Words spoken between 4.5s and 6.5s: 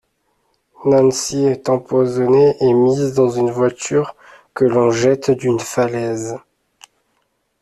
que l'on jette d'une falaise.